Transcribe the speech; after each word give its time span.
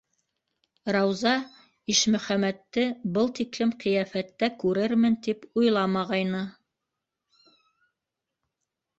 Рауза 0.95 1.31
Ишмөхәмәтте 1.93 2.85
был 3.17 3.29
тиклем 3.39 3.73
ҡиәфәттә 3.83 4.49
күрермен 4.63 5.17
тип 5.27 5.45
уйламағайны. 5.61 6.41